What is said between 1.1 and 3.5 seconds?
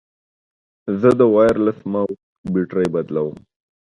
د وایرلیس ماؤس بیټرۍ بدلوم.